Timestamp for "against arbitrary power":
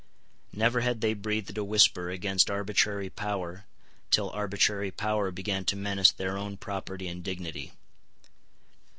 2.09-3.65